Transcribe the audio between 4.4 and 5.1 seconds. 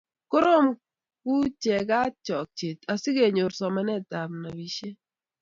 nobishet